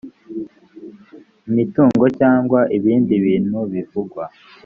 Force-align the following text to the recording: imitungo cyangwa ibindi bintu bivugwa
imitungo 1.49 2.03
cyangwa 2.19 2.59
ibindi 2.77 3.13
bintu 3.25 3.59
bivugwa 3.71 4.23